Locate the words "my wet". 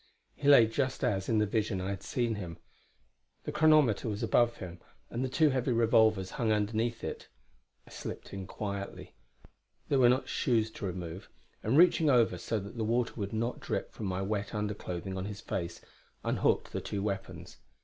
14.07-14.55